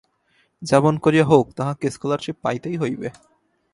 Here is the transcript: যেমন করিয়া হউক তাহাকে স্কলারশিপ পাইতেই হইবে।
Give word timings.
যেমন 0.61 0.93
করিয়া 0.97 1.25
হউক 1.25 1.47
তাহাকে 1.55 1.85
স্কলারশিপ 1.89 2.35
পাইতেই 2.41 2.75
হইবে। 2.77 3.07